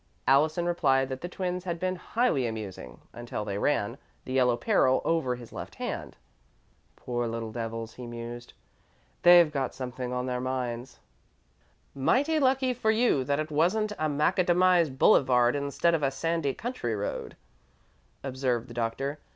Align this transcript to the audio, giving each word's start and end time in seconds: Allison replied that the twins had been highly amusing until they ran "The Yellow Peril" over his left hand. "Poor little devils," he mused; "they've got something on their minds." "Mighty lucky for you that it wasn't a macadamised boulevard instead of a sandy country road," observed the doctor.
Allison 0.27 0.65
replied 0.65 1.09
that 1.09 1.21
the 1.21 1.29
twins 1.29 1.63
had 1.65 1.79
been 1.79 1.95
highly 1.95 2.47
amusing 2.47 3.01
until 3.13 3.45
they 3.45 3.59
ran 3.59 3.99
"The 4.25 4.33
Yellow 4.33 4.57
Peril" 4.57 5.03
over 5.05 5.35
his 5.35 5.53
left 5.53 5.75
hand. 5.75 6.15
"Poor 6.95 7.27
little 7.27 7.51
devils," 7.51 7.93
he 7.93 8.07
mused; 8.07 8.53
"they've 9.21 9.51
got 9.51 9.75
something 9.75 10.11
on 10.11 10.25
their 10.25 10.41
minds." 10.41 10.97
"Mighty 11.93 12.39
lucky 12.39 12.73
for 12.73 12.89
you 12.89 13.23
that 13.25 13.39
it 13.39 13.51
wasn't 13.51 13.91
a 13.99 14.09
macadamised 14.09 14.97
boulevard 14.97 15.55
instead 15.55 15.93
of 15.93 16.01
a 16.01 16.09
sandy 16.09 16.55
country 16.55 16.95
road," 16.95 17.37
observed 18.23 18.69
the 18.69 18.73
doctor. 18.73 19.19